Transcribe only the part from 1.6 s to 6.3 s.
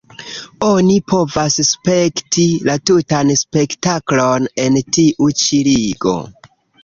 spekti la tutan spektaklon en tiu ĉi ligo.